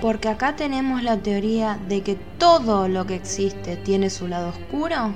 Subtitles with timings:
[0.00, 5.14] Porque acá tenemos la teoría de que todo lo que existe tiene su lado oscuro.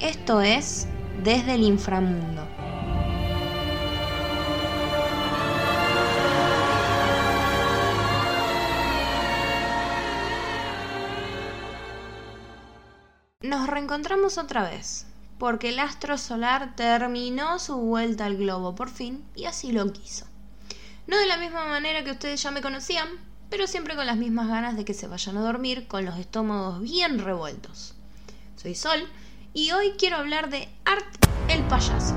[0.00, 0.88] Esto es
[1.22, 2.44] desde el inframundo.
[13.40, 15.06] Nos reencontramos otra vez,
[15.38, 20.26] porque el astro solar terminó su vuelta al globo por fin y así lo quiso.
[21.06, 23.08] No de la misma manera que ustedes ya me conocían,
[23.50, 26.80] pero siempre con las mismas ganas de que se vayan a dormir con los estómagos
[26.80, 27.94] bien revueltos.
[28.56, 29.08] Soy Sol
[29.52, 31.04] y hoy quiero hablar de Art
[31.48, 32.14] el payaso.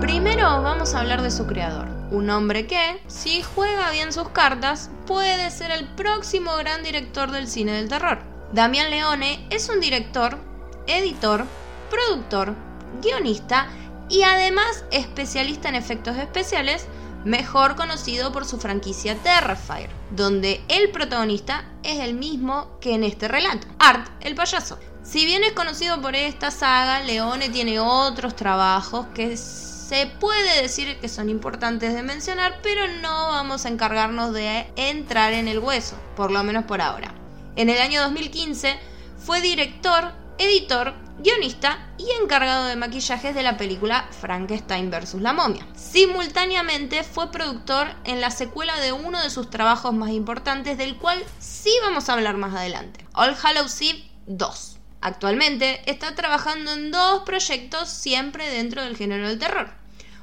[0.00, 4.90] Primero vamos a hablar de su creador, un hombre que, si juega bien sus cartas,
[5.06, 8.31] puede ser el próximo gran director del cine del terror.
[8.52, 10.38] Damián Leone es un director,
[10.86, 11.46] editor,
[11.88, 12.54] productor,
[13.00, 13.68] guionista
[14.10, 16.86] y además especialista en efectos especiales,
[17.24, 23.26] mejor conocido por su franquicia Terrifier, donde el protagonista es el mismo que en este
[23.26, 24.78] relato, Art el payaso.
[25.02, 30.98] Si bien es conocido por esta saga, Leone tiene otros trabajos que se puede decir
[31.00, 35.96] que son importantes de mencionar, pero no vamos a encargarnos de entrar en el hueso,
[36.16, 37.21] por lo menos por ahora.
[37.56, 38.78] En el año 2015
[39.18, 45.14] fue director, editor guionista y encargado de maquillajes de la película Frankenstein vs.
[45.16, 45.66] la momia.
[45.74, 51.22] Simultáneamente fue productor en la secuela de uno de sus trabajos más importantes, del cual
[51.38, 54.78] sí vamos a hablar más adelante, All Hallows Eve 2.
[55.00, 59.70] Actualmente está trabajando en dos proyectos siempre dentro del género del terror.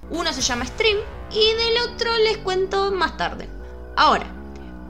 [0.09, 0.97] Uno se llama Stream
[1.31, 3.47] y del otro les cuento más tarde.
[3.95, 4.38] Ahora,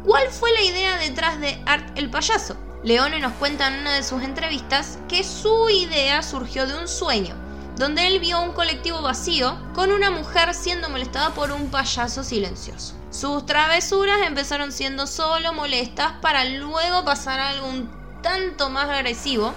[0.05, 2.55] ¿cuál fue la idea detrás de Art el payaso?
[2.83, 7.35] Leone nos cuenta en una de sus entrevistas que su idea surgió de un sueño,
[7.75, 12.95] donde él vio un colectivo vacío con una mujer siendo molestada por un payaso silencioso.
[13.11, 17.89] Sus travesuras empezaron siendo solo molestas para luego pasar a algo un
[18.21, 19.53] tanto más agresivo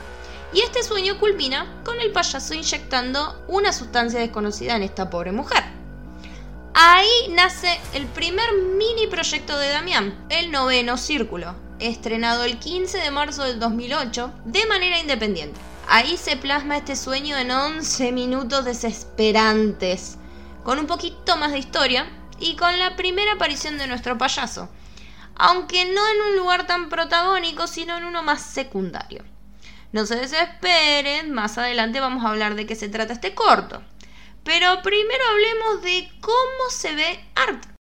[0.53, 5.82] y este sueño culmina con el payaso inyectando una sustancia desconocida en esta pobre mujer.
[6.75, 13.11] Ahí nace el primer mini proyecto de Damián, el noveno círculo, estrenado el 15 de
[13.11, 15.61] marzo del 2008 de manera independiente.
[15.87, 20.17] Ahí se plasma este sueño en 11 minutos desesperantes,
[20.65, 22.07] con un poquito más de historia
[22.41, 24.71] y con la primera aparición de nuestro payaso,
[25.35, 29.25] aunque no en un lugar tan protagónico, sino en uno más secundario.
[29.93, 33.83] No se desesperen, más adelante vamos a hablar de qué se trata este corto.
[34.45, 37.73] Pero primero hablemos de cómo se ve Art.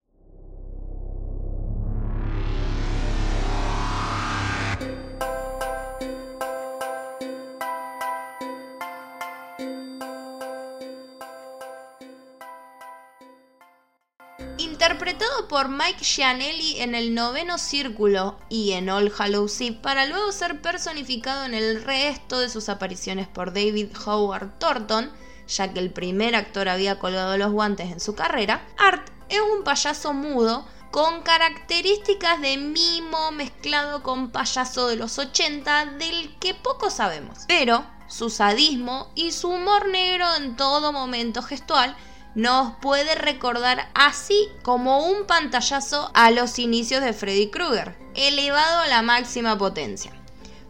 [14.58, 20.32] Interpretado por Mike Gianelli en el noveno círculo y en All Hallows Eve, para luego
[20.32, 25.10] ser personificado en el resto de sus apariciones por David Howard Thornton,
[25.56, 29.64] ya que el primer actor había colgado los guantes en su carrera, Art es un
[29.64, 36.90] payaso mudo con características de mimo mezclado con payaso de los 80 del que poco
[36.90, 37.38] sabemos.
[37.48, 41.96] Pero su sadismo y su humor negro en todo momento gestual
[42.34, 48.86] nos puede recordar así como un pantallazo a los inicios de Freddy Krueger, elevado a
[48.86, 50.12] la máxima potencia.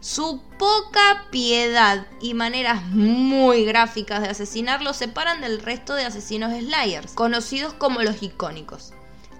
[0.03, 6.51] Su poca piedad y maneras muy gráficas de asesinar lo separan del resto de asesinos
[6.51, 8.91] Slayers, conocidos como los icónicos.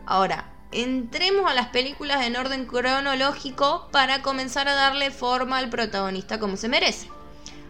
[0.06, 6.40] Ahora, entremos a las películas en orden cronológico para comenzar a darle forma al protagonista
[6.40, 7.10] como se merece.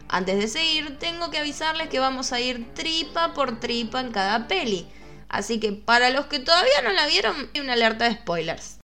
[0.07, 4.47] Antes de seguir, tengo que avisarles que vamos a ir tripa por tripa en cada
[4.47, 4.85] peli.
[5.29, 8.83] Así que para los que todavía no la vieron, hay una alerta de spoilers.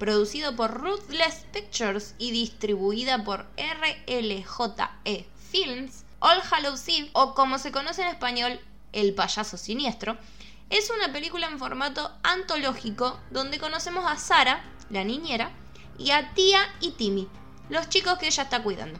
[0.00, 7.70] Producido por Ruthless Pictures y distribuida por RLJE Films, All Hallows Eve, o como se
[7.70, 8.58] conoce en español,
[8.92, 10.16] El payaso siniestro,
[10.70, 15.52] es una película en formato antológico donde conocemos a Sara, la niñera,
[15.98, 17.28] y a Tía y Timmy,
[17.68, 18.98] los chicos que ella está cuidando.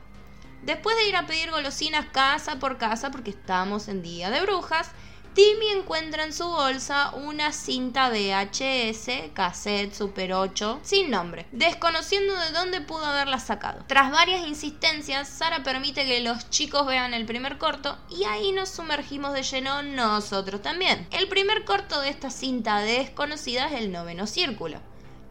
[0.62, 4.90] Después de ir a pedir golosinas casa por casa porque estamos en Día de Brujas,
[5.32, 12.50] Timmy encuentra en su bolsa una cinta VHS, cassette Super 8, sin nombre, desconociendo de
[12.50, 13.84] dónde pudo haberla sacado.
[13.86, 18.70] Tras varias insistencias, Sara permite que los chicos vean el primer corto y ahí nos
[18.70, 21.06] sumergimos de lleno nosotros también.
[21.12, 24.80] El primer corto de esta cinta desconocida es el noveno círculo.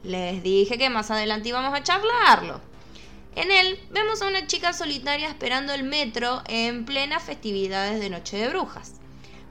[0.04, 2.62] Les dije que más adelante íbamos a charlarlo.
[3.36, 8.38] En él vemos a una chica solitaria esperando el metro en plenas festividades de Noche
[8.38, 8.99] de Brujas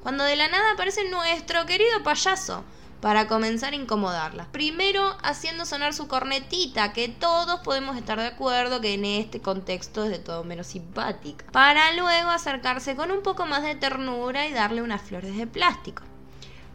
[0.03, 2.65] cuando de la nada aparece nuestro querido payaso
[3.01, 4.49] para comenzar a incomodarla.
[4.51, 10.05] Primero haciendo sonar su cornetita, que todos podemos estar de acuerdo que en este contexto
[10.05, 14.53] es de todo menos simpática, para luego acercarse con un poco más de ternura y
[14.53, 16.03] darle unas flores de plástico.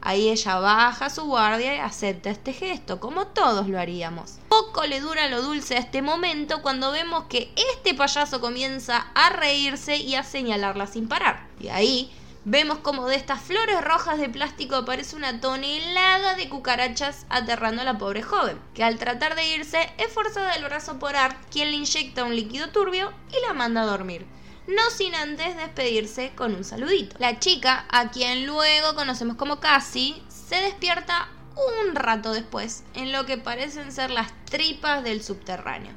[0.06, 4.38] Ahí ella baja su guardia y acepta este gesto, como todos lo haríamos.
[4.50, 9.30] Poco le dura lo dulce a este momento cuando vemos que este payaso comienza a
[9.30, 11.48] reírse y a señalarla sin parar.
[11.58, 12.12] Y ahí
[12.46, 17.86] Vemos como de estas flores rojas de plástico aparece una tonelada de cucarachas aterrando a
[17.86, 21.72] la pobre joven, que al tratar de irse es forzada del brazo por Art, quien
[21.72, 24.26] le inyecta un líquido turbio y la manda a dormir.
[24.68, 27.16] No sin antes despedirse con un saludito.
[27.18, 33.26] La chica, a quien luego conocemos como Cassie, se despierta un rato después en lo
[33.26, 35.94] que parecen ser las tripas del subterráneo,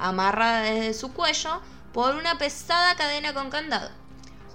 [0.00, 1.62] amarrada desde su cuello
[1.92, 3.90] por una pesada cadena con candado.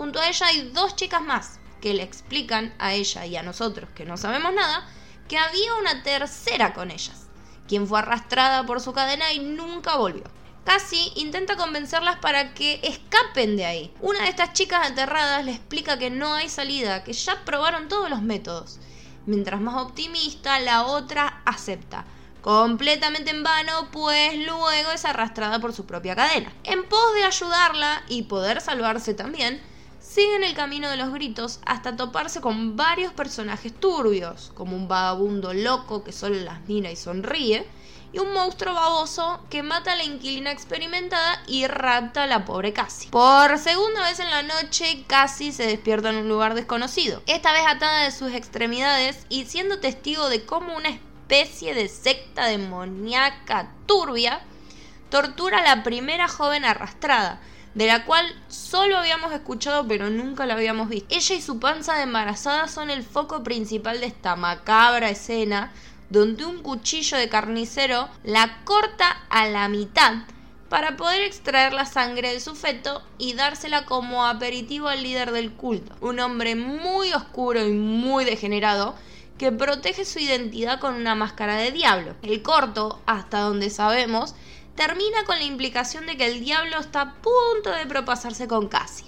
[0.02, 3.88] Junto a ella hay dos chicas más que le explican a ella y a nosotros,
[3.94, 4.90] que no sabemos nada,
[5.30, 7.28] que había una tercera con ellas,
[7.68, 10.24] quien fue arrastrada por su cadena y nunca volvió.
[10.66, 13.94] Cassie intenta convencerlas para que escapen de ahí.
[14.00, 18.10] Una de estas chicas aterradas le explica que no hay salida, que ya probaron todos
[18.10, 18.80] los métodos.
[19.28, 22.06] Mientras más optimista, la otra acepta.
[22.42, 26.52] Completamente en vano, pues luego es arrastrada por su propia cadena.
[26.64, 29.62] En pos de ayudarla y poder salvarse también,
[30.14, 35.54] siguen el camino de los gritos hasta toparse con varios personajes turbios, como un vagabundo
[35.54, 37.66] loco que solo las mira y sonríe,
[38.12, 42.74] y un monstruo baboso que mata a la inquilina experimentada y rapta a la pobre
[42.74, 43.10] Cassie.
[43.10, 47.64] Por segunda vez en la noche, Cassie se despierta en un lugar desconocido, esta vez
[47.66, 54.42] atada de sus extremidades y siendo testigo de cómo una especie de secta demoníaca turbia
[55.10, 57.40] tortura a la primera joven arrastrada,
[57.74, 61.14] de la cual solo habíamos escuchado pero nunca la habíamos visto.
[61.16, 65.72] Ella y su panza de embarazada son el foco principal de esta macabra escena
[66.10, 70.24] donde un cuchillo de carnicero la corta a la mitad
[70.68, 75.52] para poder extraer la sangre de su feto y dársela como aperitivo al líder del
[75.52, 78.96] culto, un hombre muy oscuro y muy degenerado
[79.38, 82.16] que protege su identidad con una máscara de diablo.
[82.22, 84.36] El corto, hasta donde sabemos,
[84.88, 89.06] termina con la implicación de que el diablo está a punto de propasarse con Cassie.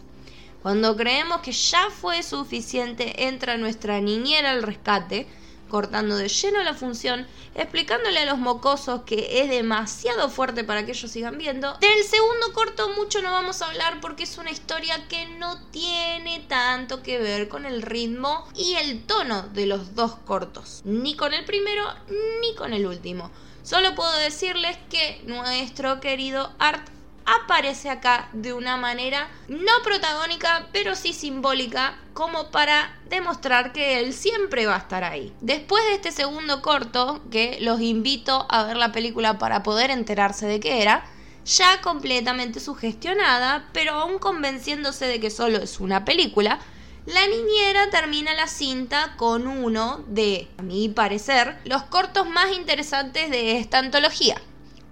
[0.61, 5.25] Cuando creemos que ya fue suficiente, entra nuestra niñera al rescate,
[5.69, 7.25] cortando de lleno la función,
[7.55, 11.73] explicándole a los mocosos que es demasiado fuerte para que ellos sigan viendo.
[11.79, 16.45] Del segundo corto mucho no vamos a hablar porque es una historia que no tiene
[16.47, 21.33] tanto que ver con el ritmo y el tono de los dos cortos, ni con
[21.33, 21.83] el primero
[22.41, 23.31] ni con el último.
[23.63, 26.85] Solo puedo decirles que nuestro querido Art
[27.25, 34.13] aparece acá de una manera no protagónica, pero sí simbólica, como para demostrar que él
[34.13, 35.33] siempre va a estar ahí.
[35.39, 40.45] Después de este segundo corto, que los invito a ver la película para poder enterarse
[40.45, 41.05] de qué era,
[41.45, 46.59] ya completamente sugestionada, pero aún convenciéndose de que solo es una película,
[47.05, 53.29] la niñera termina la cinta con uno de, a mi parecer, los cortos más interesantes
[53.29, 54.41] de esta antología.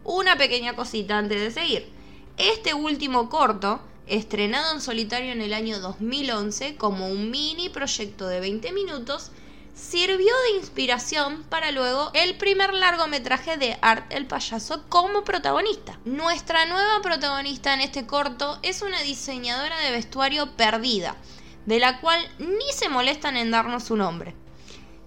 [0.03, 1.89] Una pequeña cosita antes de seguir.
[2.35, 8.41] Este último corto, estrenado en solitario en el año 2011 como un mini proyecto de
[8.41, 9.31] 20 minutos,
[9.73, 15.97] sirvió de inspiración para luego el primer largometraje de Art el payaso como protagonista.
[16.03, 21.15] Nuestra nueva protagonista en este corto es una diseñadora de vestuario perdida
[21.65, 24.33] de la cual ni se molestan en darnos su nombre,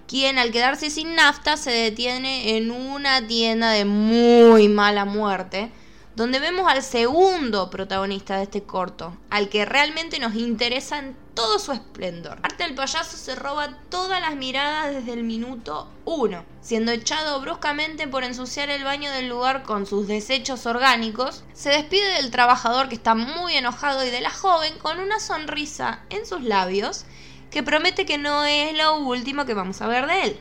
[0.07, 5.71] quien al quedarse sin nafta se detiene en una tienda de muy mala muerte,
[6.17, 11.59] donde vemos al segundo protagonista de este corto, al que realmente nos interesa en todo
[11.59, 12.39] su esplendor.
[12.43, 18.07] Arte del payaso se roba todas las miradas desde el minuto uno, siendo echado bruscamente
[18.07, 22.95] por ensuciar el baño del lugar con sus desechos orgánicos, se despide del trabajador que
[22.95, 27.05] está muy enojado y de la joven con una sonrisa en sus labios
[27.51, 30.41] que promete que no es lo último que vamos a ver de él.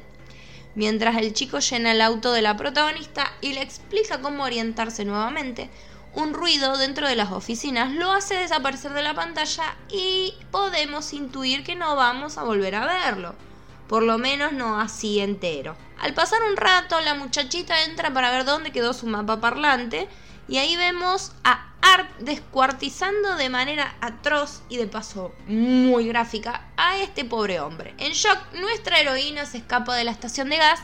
[0.76, 5.70] Mientras el chico llena el auto de la protagonista y le explica cómo orientarse nuevamente,
[6.16, 11.64] un ruido dentro de las oficinas lo hace desaparecer de la pantalla y podemos intuir
[11.64, 13.36] que no vamos a volver a verlo.
[13.88, 15.76] Por lo menos no así entero.
[16.00, 20.08] Al pasar un rato, la muchachita entra para ver dónde quedó su mapa parlante
[20.48, 26.98] y ahí vemos a Art descuartizando de manera atroz y de paso muy gráfica a
[26.98, 27.96] este pobre hombre.
[27.98, 30.82] En shock, nuestra heroína se escapa de la estación de gas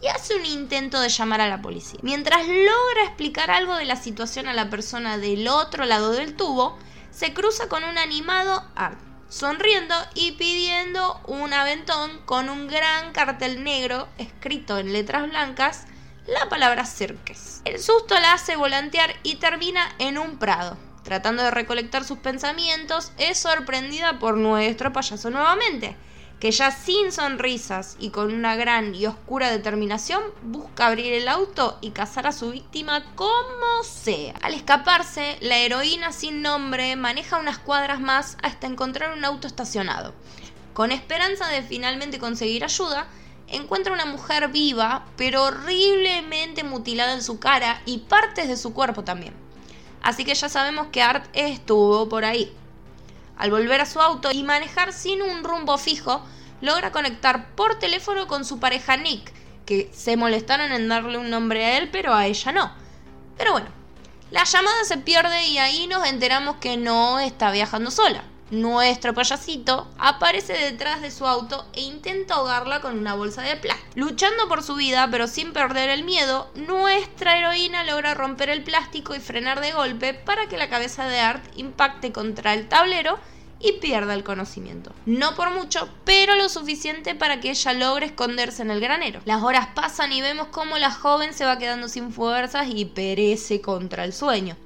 [0.00, 1.98] y hace un intento de llamar a la policía.
[2.02, 6.78] Mientras logra explicar algo de la situación a la persona del otro lado del tubo,
[7.10, 13.64] se cruza con un animado Art, sonriendo y pidiendo un aventón con un gran cartel
[13.64, 15.86] negro escrito en letras blancas
[16.28, 17.60] la palabra cerques.
[17.64, 20.78] El susto la hace volantear y termina en un prado.
[21.04, 25.96] Tratando de recolectar sus pensamientos, es sorprendida por nuestro payaso nuevamente,
[26.40, 31.78] que ya sin sonrisas y con una gran y oscura determinación busca abrir el auto
[31.80, 34.34] y cazar a su víctima como sea.
[34.40, 40.14] Al escaparse, la heroína sin nombre maneja unas cuadras más hasta encontrar un auto estacionado.
[40.72, 43.06] Con esperanza de finalmente conseguir ayuda,
[43.48, 49.04] encuentra una mujer viva, pero horriblemente mutilada en su cara y partes de su cuerpo
[49.04, 49.34] también.
[50.02, 52.52] Así que ya sabemos que Art estuvo por ahí.
[53.36, 56.22] Al volver a su auto y manejar sin un rumbo fijo,
[56.60, 59.32] logra conectar por teléfono con su pareja Nick,
[59.64, 62.72] que se molestaron en darle un nombre a él, pero a ella no.
[63.38, 63.68] Pero bueno,
[64.30, 69.88] la llamada se pierde y ahí nos enteramos que no está viajando sola nuestro payasito
[69.98, 73.90] aparece detrás de su auto e intenta ahogarla con una bolsa de plástico.
[73.94, 79.14] Luchando por su vida, pero sin perder el miedo, nuestra heroína logra romper el plástico
[79.14, 83.18] y frenar de golpe para que la cabeza de Art impacte contra el tablero
[83.60, 84.92] y pierda el conocimiento.
[85.06, 89.20] No por mucho, pero lo suficiente para que ella logre esconderse en el granero.
[89.26, 93.60] Las horas pasan y vemos cómo la joven se va quedando sin fuerzas y perece
[93.60, 94.56] contra el sueño.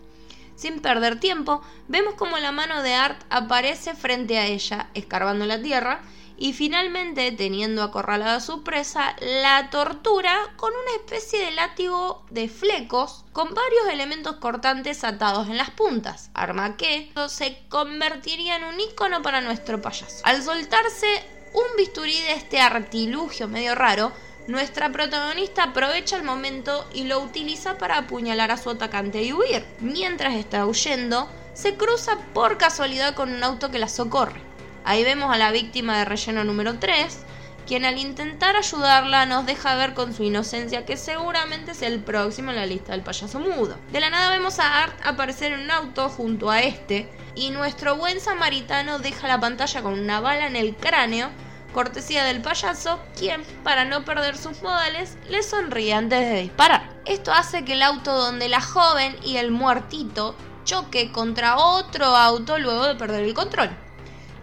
[0.56, 5.60] Sin perder tiempo, vemos como la mano de Art aparece frente a ella, escarbando la
[5.60, 6.02] tierra,
[6.36, 12.48] y finalmente, teniendo acorralada a su presa, la tortura con una especie de látigo de
[12.48, 18.80] flecos con varios elementos cortantes atados en las puntas, arma que se convertiría en un
[18.80, 20.22] icono para nuestro payaso.
[20.24, 21.06] Al soltarse
[21.52, 24.12] un bisturí de este artilugio medio raro,
[24.46, 29.64] nuestra protagonista aprovecha el momento y lo utiliza para apuñalar a su atacante y huir.
[29.80, 34.40] Mientras está huyendo, se cruza por casualidad con un auto que la socorre.
[34.84, 37.24] Ahí vemos a la víctima de relleno número 3,
[37.66, 42.50] quien al intentar ayudarla nos deja ver con su inocencia que seguramente es el próximo
[42.50, 43.78] en la lista del payaso mudo.
[43.92, 47.96] De la nada vemos a Art aparecer en un auto junto a este y nuestro
[47.96, 51.30] buen samaritano deja la pantalla con una bala en el cráneo
[51.74, 56.88] cortesía del payaso, quien, para no perder sus modales, le sonríe antes de disparar.
[57.04, 62.58] Esto hace que el auto donde la joven y el muertito choque contra otro auto
[62.58, 63.68] luego de perder el control.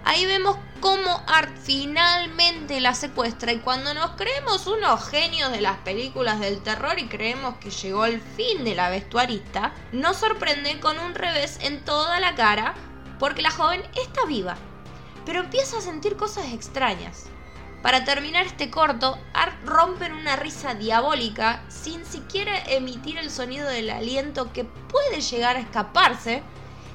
[0.03, 5.77] Ahí vemos cómo Art finalmente la secuestra y cuando nos creemos unos genios de las
[5.77, 11.00] películas del terror y creemos que llegó el fin de la vestuarista, nos sorprende con
[11.00, 12.73] un revés en toda la cara
[13.19, 14.57] porque la joven está viva
[15.25, 17.25] pero empieza a sentir cosas extrañas.
[17.82, 23.68] Para terminar este corto, Art rompe en una risa diabólica sin siquiera emitir el sonido
[23.68, 26.44] del aliento que puede llegar a escaparse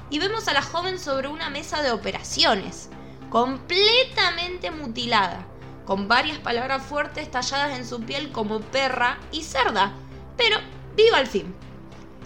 [0.09, 2.89] y vemos a la joven sobre una mesa de operaciones,
[3.29, 5.45] completamente mutilada,
[5.85, 9.93] con varias palabras fuertes talladas en su piel como perra y cerda,
[10.37, 10.57] pero
[10.95, 11.53] viva al fin.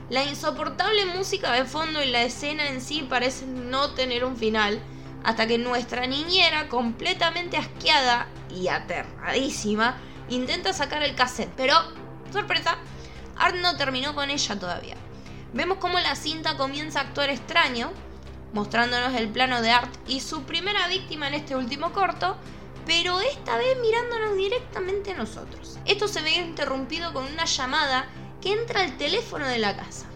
[0.09, 4.79] La insoportable música de fondo y la escena en sí parecen no tener un final,
[5.23, 9.97] hasta que nuestra niñera, completamente asqueada y aterradísima,
[10.29, 11.53] intenta sacar el cassette.
[11.55, 11.75] Pero,
[12.31, 12.77] sorpresa,
[13.37, 14.95] Art no terminó con ella todavía.
[15.53, 17.91] Vemos cómo la cinta comienza a actuar extraño,
[18.53, 22.37] mostrándonos el plano de Art y su primera víctima en este último corto,
[22.85, 25.77] pero esta vez mirándonos directamente a nosotros.
[25.85, 28.07] Esto se ve interrumpido con una llamada
[28.41, 30.10] que entra al teléfono de la casa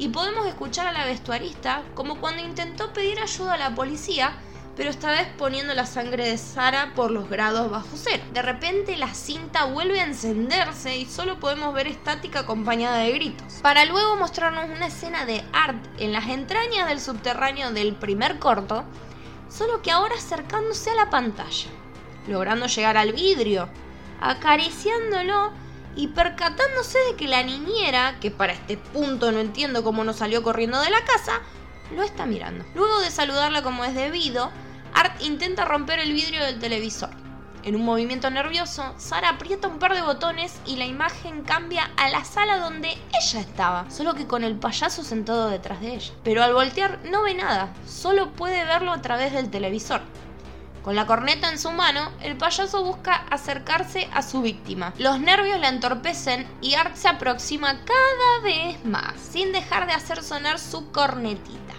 [0.00, 4.32] y podemos escuchar a la vestuarista como cuando intentó pedir ayuda a la policía,
[4.74, 8.22] pero esta vez poniendo la sangre de Sara por los grados bajo cero.
[8.32, 13.52] De repente la cinta vuelve a encenderse y solo podemos ver estática acompañada de gritos,
[13.60, 18.84] para luego mostrarnos una escena de Art en las entrañas del subterráneo del primer corto,
[19.50, 21.68] solo que ahora acercándose a la pantalla,
[22.26, 23.68] logrando llegar al vidrio,
[24.22, 25.52] acariciándolo
[25.96, 30.42] y percatándose de que la niñera, que para este punto no entiendo cómo no salió
[30.42, 31.40] corriendo de la casa,
[31.94, 32.64] lo está mirando.
[32.74, 34.50] Luego de saludarla como es debido,
[34.94, 37.10] Art intenta romper el vidrio del televisor.
[37.62, 42.08] En un movimiento nervioso, Sara aprieta un par de botones y la imagen cambia a
[42.08, 46.12] la sala donde ella estaba, solo que con el payaso sentado detrás de ella.
[46.24, 50.00] Pero al voltear no ve nada, solo puede verlo a través del televisor.
[50.82, 54.94] Con la corneta en su mano, el payaso busca acercarse a su víctima.
[54.96, 60.22] Los nervios la entorpecen y Art se aproxima cada vez más, sin dejar de hacer
[60.22, 61.74] sonar su cornetita.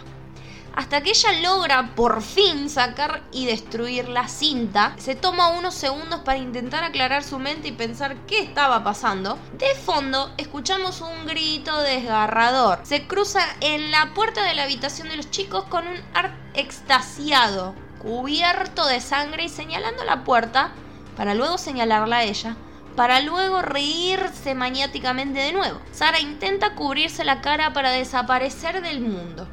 [0.76, 6.22] Hasta que ella logra por fin sacar y destruir la cinta, se toma unos segundos
[6.22, 9.38] para intentar aclarar su mente y pensar qué estaba pasando.
[9.58, 12.80] De fondo, escuchamos un grito desgarrador.
[12.84, 17.76] Se cruza en la puerta de la habitación de los chicos con un Art extasiado
[18.02, 20.72] cubierto de sangre y señalando la puerta
[21.16, 22.56] para luego señalarla a ella,
[22.96, 25.80] para luego reírse maniáticamente de nuevo.
[25.92, 29.48] Sara intenta cubrirse la cara para desaparecer del mundo,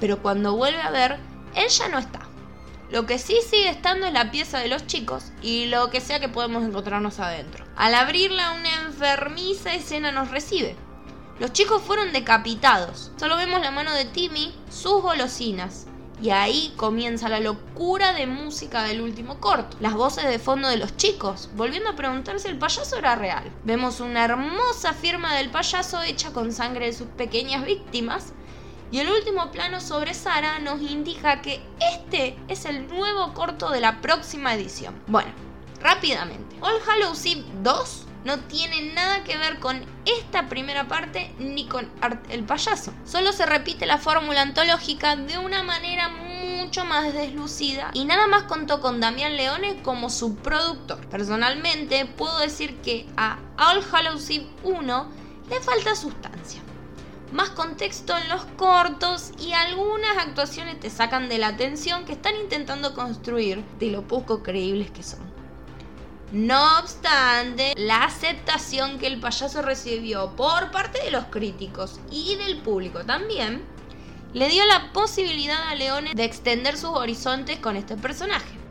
[0.00, 1.18] pero cuando vuelve a ver,
[1.54, 2.20] él ya no está.
[2.90, 6.20] Lo que sí sigue estando es la pieza de los chicos y lo que sea
[6.20, 7.64] que podemos encontrarnos adentro.
[7.76, 10.76] Al abrirla, una enfermiza escena nos recibe.
[11.38, 13.10] Los chicos fueron decapitados.
[13.16, 15.86] Solo vemos la mano de Timmy, sus golosinas,
[16.22, 19.76] y ahí comienza la locura de música del último corto.
[19.80, 23.50] Las voces de fondo de los chicos, volviendo a preguntar si el payaso era real.
[23.64, 28.32] Vemos una hermosa firma del payaso hecha con sangre de sus pequeñas víctimas.
[28.92, 33.80] Y el último plano sobre Sara nos indica que este es el nuevo corto de
[33.80, 34.94] la próxima edición.
[35.08, 35.32] Bueno,
[35.80, 36.54] rápidamente.
[36.60, 41.88] All Hallows Eve 2 no tiene nada que ver con esta primera parte ni con
[42.00, 42.92] Art el payaso.
[43.04, 48.44] Solo se repite la fórmula antológica de una manera mucho más deslucida y nada más
[48.44, 51.06] contó con Damián Leone como su productor.
[51.08, 55.08] Personalmente puedo decir que a All Hallows Eve 1
[55.50, 56.60] le falta sustancia.
[57.32, 62.34] Más contexto en los cortos y algunas actuaciones te sacan de la atención que están
[62.36, 65.31] intentando construir de lo poco creíbles que son.
[66.32, 72.56] No obstante, la aceptación que el payaso recibió por parte de los críticos y del
[72.56, 73.62] público también,
[74.32, 78.61] le dio la posibilidad a Leone de extender sus horizontes con este personaje.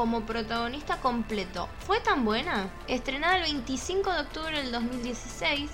[0.00, 2.70] Como protagonista completo fue tan buena.
[2.88, 5.70] Estrenada el 25 de octubre del 2016,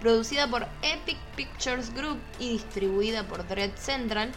[0.00, 4.32] producida por Epic Pictures Group y distribuida por Dread Central,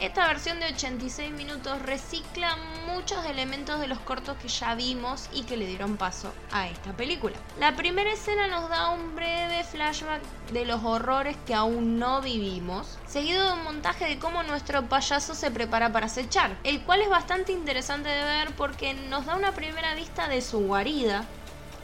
[0.00, 5.44] esta versión de 86 minutos recicla muchos elementos de los cortos que ya vimos y
[5.44, 7.36] que le dieron paso a esta película.
[7.58, 12.98] La primera escena nos da un breve flashback de los horrores que aún no vivimos,
[13.06, 17.08] seguido de un montaje de cómo nuestro payaso se prepara para acechar, el cual es
[17.08, 21.24] bastante interesante de ver porque nos da una primera vista de su guarida,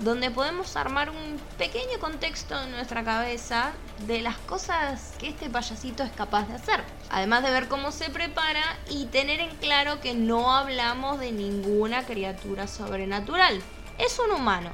[0.00, 3.72] donde podemos armar un pequeño contexto en nuestra cabeza
[4.06, 6.82] de las cosas que este payasito es capaz de hacer.
[7.10, 12.04] Además de ver cómo se prepara y tener en claro que no hablamos de ninguna
[12.04, 13.60] criatura sobrenatural.
[13.98, 14.70] Es un humano,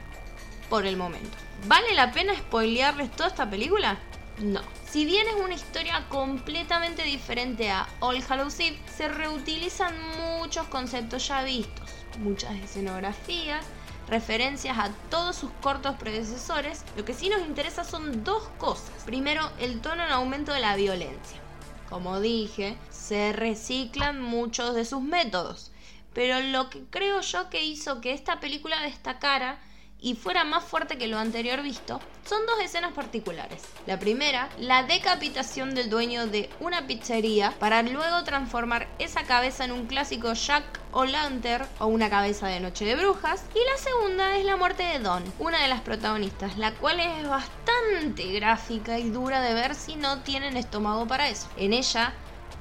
[0.68, 1.36] por el momento.
[1.66, 3.98] ¿Vale la pena spoilearles toda esta película?
[4.38, 4.60] No.
[4.88, 11.26] Si bien es una historia completamente diferente a All Hallows Eve, se reutilizan muchos conceptos
[11.26, 13.64] ya vistos, muchas escenografías,
[14.08, 19.04] referencias a todos sus cortos predecesores, lo que sí nos interesa son dos cosas.
[19.04, 21.40] Primero, el tono en aumento de la violencia.
[21.88, 25.70] Como dije, se reciclan muchos de sus métodos,
[26.12, 29.58] pero lo que creo yo que hizo que esta película destacara
[30.00, 33.62] y fuera más fuerte que lo anterior visto, son dos escenas particulares.
[33.87, 39.72] La primera, la decapitación del dueño de una pizzería para luego transformar esa cabeza en
[39.72, 43.44] un clásico Jack o Lantern o una cabeza de Noche de Brujas.
[43.54, 47.28] Y la segunda es la muerte de Don, una de las protagonistas, la cual es
[47.28, 51.48] bastante gráfica y dura de ver si no tienen estómago para eso.
[51.56, 52.12] En ella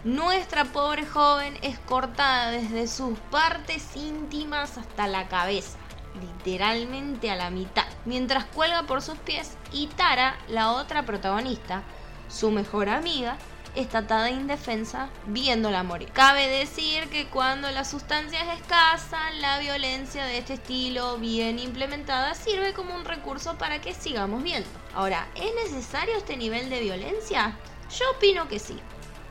[0.03, 5.79] nuestra pobre joven es cortada desde sus partes íntimas hasta la cabeza
[6.21, 11.83] literalmente a la mitad, mientras cuelga por sus pies y Tara, la otra protagonista,
[12.27, 13.37] su mejor amiga,
[13.75, 16.09] está atada indefensa viéndola morir.
[16.11, 22.33] Cabe decir que cuando la sustancia es escasa, la violencia de este estilo bien implementada
[22.35, 24.69] sirve como un recurso para que sigamos viendo.
[24.93, 27.57] Ahora, ¿es necesario este nivel de violencia?
[27.97, 28.79] Yo opino que sí.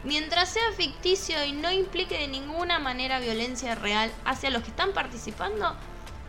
[0.05, 4.92] Mientras sea ficticio y no implique de ninguna manera violencia real hacia los que están
[4.92, 5.75] participando,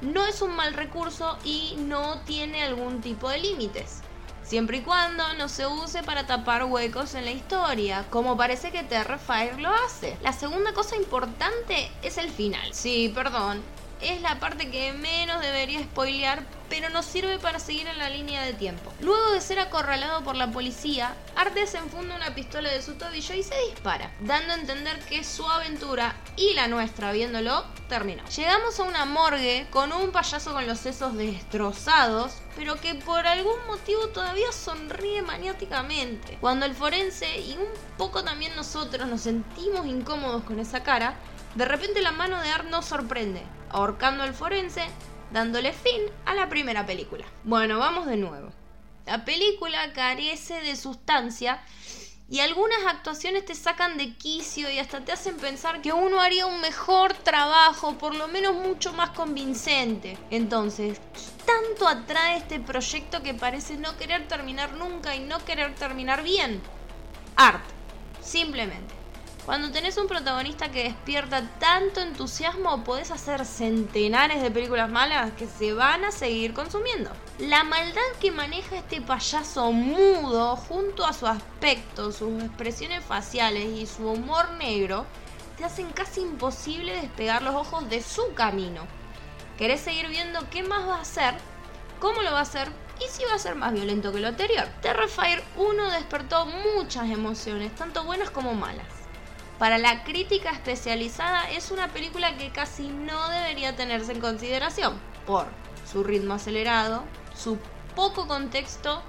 [0.01, 4.01] no es un mal recurso y no tiene algún tipo de límites.
[4.43, 8.83] Siempre y cuando no se use para tapar huecos en la historia, como parece que
[8.83, 10.17] Terrifier lo hace.
[10.21, 12.71] La segunda cosa importante es el final.
[12.71, 13.63] Sí, perdón,
[14.01, 18.41] es la parte que menos debería spoilear, pero nos sirve para seguir en la línea
[18.43, 18.91] de tiempo.
[18.99, 23.35] Luego de ser acorralado por la policía, Arte se enfunda una pistola de su tobillo
[23.35, 28.23] y se dispara, dando a entender que su aventura y la nuestra viéndolo terminó.
[28.29, 33.65] Llegamos a una morgue con un payaso con los sesos destrozados, pero que por algún
[33.67, 36.37] motivo todavía sonríe maniáticamente.
[36.41, 41.15] Cuando el forense y un poco también nosotros nos sentimos incómodos con esa cara,
[41.55, 43.41] de repente la mano de Art nos sorprende,
[43.75, 44.85] ahorcando al forense,
[45.31, 47.25] dándole fin a la primera película.
[47.43, 48.49] Bueno, vamos de nuevo.
[49.05, 51.61] La película carece de sustancia
[52.29, 56.45] y algunas actuaciones te sacan de quicio y hasta te hacen pensar que uno haría
[56.45, 60.17] un mejor trabajo, por lo menos mucho más convincente.
[60.31, 61.01] Entonces,
[61.45, 66.61] tanto atrae este proyecto que parece no querer terminar nunca y no querer terminar bien?
[67.35, 67.65] Art,
[68.21, 68.94] simplemente.
[69.45, 75.45] Cuando tenés un protagonista que despierta tanto entusiasmo, podés hacer centenares de películas malas que
[75.45, 77.11] se van a seguir consumiendo.
[77.37, 83.85] La maldad que maneja este payaso mudo, junto a su aspecto, sus expresiones faciales y
[83.85, 85.05] su humor negro,
[85.57, 88.87] te hacen casi imposible despegar los ojos de su camino.
[89.59, 91.35] Querés seguir viendo qué más va a hacer,
[91.99, 92.67] cómo lo va a hacer
[92.99, 94.67] y si va a ser más violento que lo anterior.
[94.81, 99.04] Terrifier 1 despertó muchas emociones, tanto buenas como malas.
[99.59, 105.47] Para la crítica especializada es una película que casi no debería tenerse en consideración por
[105.89, 107.57] su ritmo acelerado, su
[107.95, 109.01] poco contexto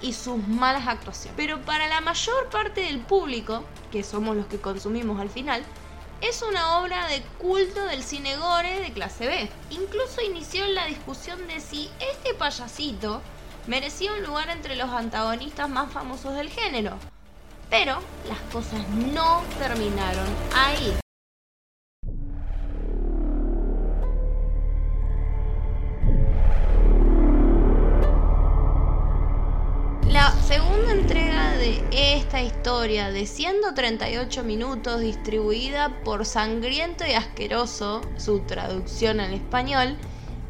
[0.00, 1.34] y sus malas actuaciones.
[1.36, 5.62] Pero para la mayor parte del público, que somos los que consumimos al final,
[6.20, 9.48] es una obra de culto del cine gore de clase B.
[9.70, 13.22] Incluso inició la discusión de si este payasito
[13.68, 16.98] merecía un lugar entre los antagonistas más famosos del género,
[17.70, 17.98] pero
[18.28, 20.94] las cosas no terminaron ahí.
[30.08, 38.40] La segunda entrega de esta historia de 138 minutos distribuida por Sangriento y Asqueroso, su
[38.40, 39.96] traducción al español,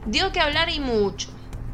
[0.04, 1.30] dio que hablar y mucho.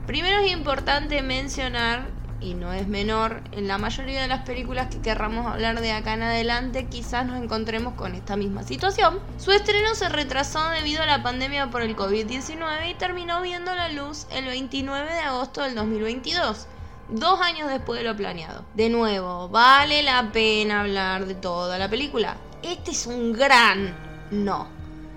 [0.06, 5.00] Primero es importante mencionar y no es menor, en la mayoría de las películas que
[5.00, 9.20] querramos hablar de acá en adelante quizás nos encontremos con esta misma situación.
[9.38, 13.88] Su estreno se retrasó debido a la pandemia por el COVID-19 y terminó viendo la
[13.88, 16.66] luz el 29 de agosto del 2022
[17.12, 18.64] dos años después de lo planeado.
[18.74, 22.36] De nuevo, vale la pena hablar de toda la película.
[22.62, 23.94] Este es un gran
[24.30, 24.68] no.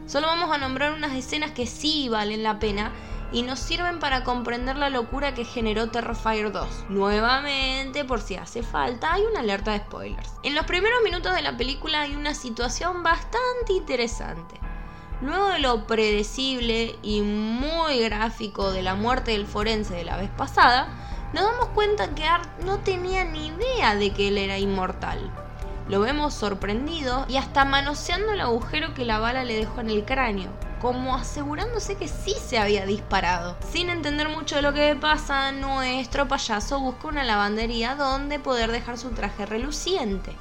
[0.07, 2.91] Solo vamos a nombrar unas escenas que sí valen la pena
[3.33, 6.85] y nos sirven para comprender la locura que generó Terrifier 2.
[6.89, 10.33] Nuevamente, por si hace falta, hay una alerta de spoilers.
[10.43, 14.59] En los primeros minutos de la película hay una situación bastante interesante.
[15.21, 20.29] Luego de lo predecible y muy gráfico de la muerte del forense de la vez
[20.29, 20.87] pasada,
[21.33, 25.31] nos damos cuenta que Art no tenía ni idea de que él era inmortal.
[25.89, 30.05] Lo vemos sorprendido y hasta manoseando el agujero que la bala le dejó en el
[30.05, 30.51] cráneo,
[30.83, 33.55] como asegurándose que sí se había disparado.
[33.71, 38.97] Sin entender mucho de lo que pasa, nuestro payaso busca una lavandería donde poder dejar
[38.97, 40.35] su traje reluciente.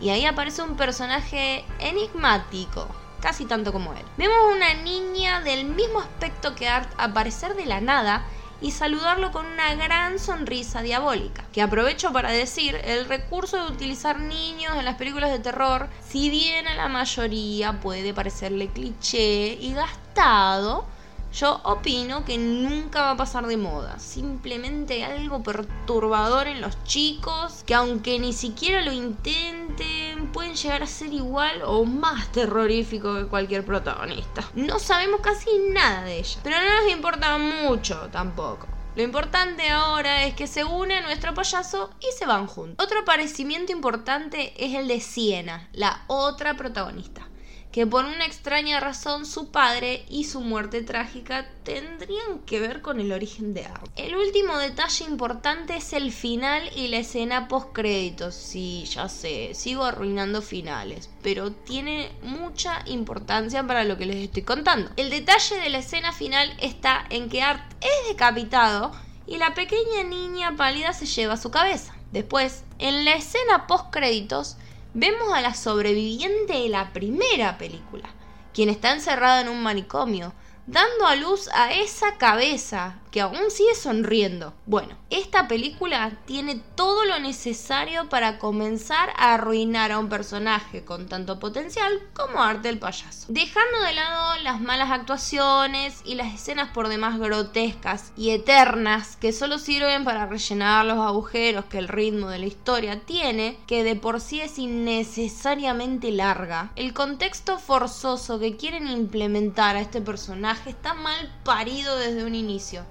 [0.00, 2.86] Y ahí aparece un personaje enigmático,
[3.20, 4.04] casi tanto como él.
[4.16, 8.22] Vemos una niña del mismo aspecto que Art aparecer de la nada
[8.60, 11.44] y saludarlo con una gran sonrisa diabólica.
[11.52, 16.30] Que aprovecho para decir, el recurso de utilizar niños en las películas de terror, si
[16.30, 20.86] bien a la mayoría puede parecerle cliché y gastado,
[21.32, 23.98] yo opino que nunca va a pasar de moda.
[23.98, 30.86] Simplemente algo perturbador en los chicos que aunque ni siquiera lo intenten, pueden llegar a
[30.86, 34.44] ser igual o más terrorífico que cualquier protagonista.
[34.54, 38.66] No sabemos casi nada de ella, pero no nos importa mucho tampoco.
[38.96, 42.84] Lo importante ahora es que se une a nuestro payaso y se van juntos.
[42.84, 47.29] Otro aparecimiento importante es el de Siena, la otra protagonista
[47.72, 53.00] que por una extraña razón su padre y su muerte trágica tendrían que ver con
[53.00, 53.86] el origen de Art.
[53.96, 58.34] El último detalle importante es el final y la escena post créditos.
[58.34, 64.42] Sí, ya sé, sigo arruinando finales, pero tiene mucha importancia para lo que les estoy
[64.42, 64.90] contando.
[64.96, 68.92] El detalle de la escena final está en que Art es decapitado
[69.26, 71.94] y la pequeña niña pálida se lleva su cabeza.
[72.10, 74.56] Después, en la escena post créditos,
[74.94, 78.08] vemos a la sobreviviente de la primera película,
[78.52, 80.32] quien está encerrada en un manicomio,
[80.66, 84.54] dando a luz a esa cabeza que aún sigue sonriendo.
[84.66, 91.08] Bueno, esta película tiene todo lo necesario para comenzar a arruinar a un personaje con
[91.08, 93.26] tanto potencial como arte el payaso.
[93.28, 99.32] Dejando de lado las malas actuaciones y las escenas por demás grotescas y eternas que
[99.32, 103.96] solo sirven para rellenar los agujeros que el ritmo de la historia tiene, que de
[103.96, 110.94] por sí es innecesariamente larga, el contexto forzoso que quieren implementar a este personaje está
[110.94, 112.84] mal parido desde un inicio.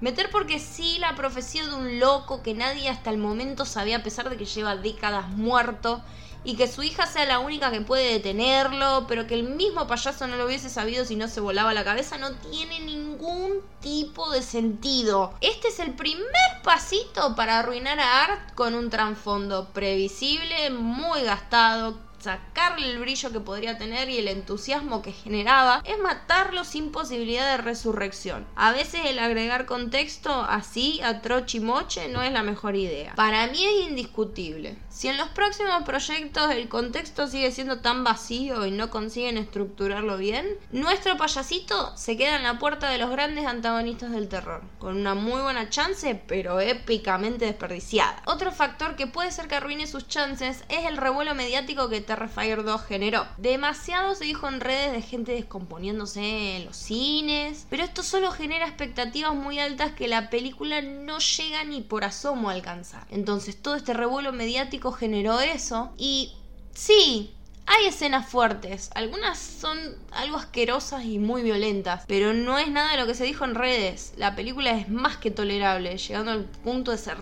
[0.00, 4.02] Meter porque sí la profecía de un loco que nadie hasta el momento sabía a
[4.02, 6.02] pesar de que lleva décadas muerto
[6.42, 10.26] y que su hija sea la única que puede detenerlo, pero que el mismo payaso
[10.26, 14.42] no lo hubiese sabido si no se volaba la cabeza, no tiene ningún tipo de
[14.42, 15.34] sentido.
[15.42, 16.24] Este es el primer
[16.64, 23.40] pasito para arruinar a Art con un trasfondo previsible, muy gastado, sacarle el brillo que
[23.40, 28.46] podría tener y el entusiasmo que generaba, es matarlo sin posibilidad de resurrección.
[28.56, 33.14] A veces el agregar contexto así a trochimoche no es la mejor idea.
[33.14, 34.76] Para mí es indiscutible.
[34.88, 40.16] Si en los próximos proyectos el contexto sigue siendo tan vacío y no consiguen estructurarlo
[40.16, 44.96] bien, nuestro payasito se queda en la puerta de los grandes antagonistas del terror, con
[44.96, 48.22] una muy buena chance, pero épicamente desperdiciada.
[48.26, 52.64] Otro factor que puede ser que arruine sus chances es el revuelo mediático que Terrifier
[52.64, 53.24] 2 generó.
[53.36, 58.66] Demasiado se dijo en redes de gente descomponiéndose en los cines, pero esto solo genera
[58.66, 63.06] expectativas muy altas que la película no llega ni por asomo a alcanzar.
[63.10, 66.32] Entonces todo este revuelo mediático generó eso y
[66.74, 67.32] sí,
[67.66, 69.78] hay escenas fuertes, algunas son
[70.10, 73.54] algo asquerosas y muy violentas, pero no es nada de lo que se dijo en
[73.54, 74.14] redes.
[74.16, 77.18] La película es más que tolerable, llegando al punto de ser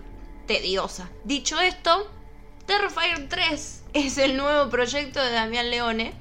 [0.46, 1.10] tediosa.
[1.24, 2.10] Dicho esto,
[2.68, 6.12] Terrifier 3 es el nuevo proyecto de Damián Leone,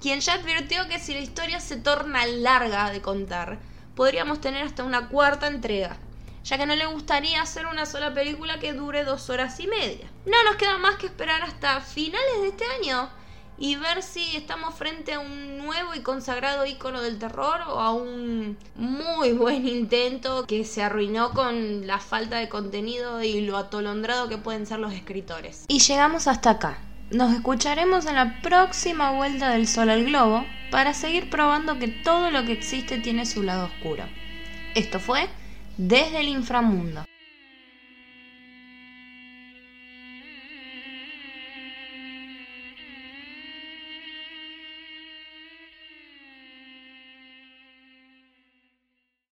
[0.00, 3.60] quien ya advirtió que si la historia se torna larga de contar,
[3.94, 5.96] podríamos tener hasta una cuarta entrega,
[6.42, 10.10] ya que no le gustaría hacer una sola película que dure dos horas y media.
[10.26, 13.08] No nos queda más que esperar hasta finales de este año
[13.56, 17.92] y ver si estamos frente a un nuevo y consagrado icono del terror o a
[17.92, 24.28] un muy buen intento que se arruinó con la falta de contenido y lo atolondrado
[24.28, 25.64] que pueden ser los escritores.
[25.68, 26.78] Y llegamos hasta acá.
[27.10, 32.30] Nos escucharemos en la próxima vuelta del Sol al Globo para seguir probando que todo
[32.30, 34.04] lo que existe tiene su lado oscuro.
[34.74, 35.28] Esto fue
[35.76, 37.04] Desde el Inframundo.